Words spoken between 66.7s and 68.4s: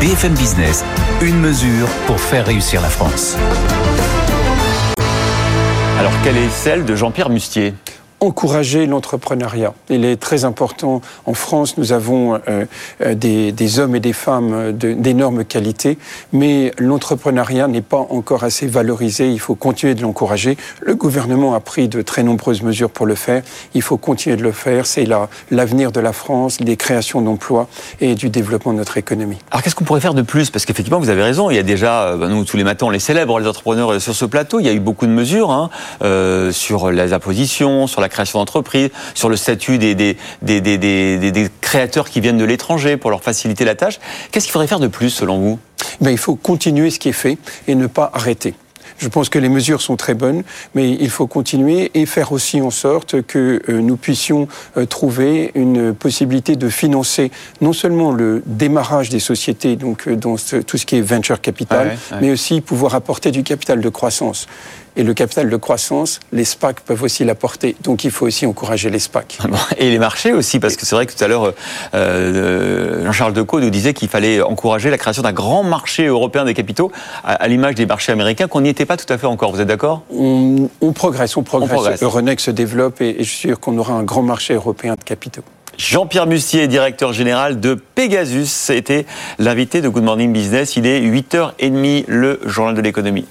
peuvent aussi l'apporter. Donc il faut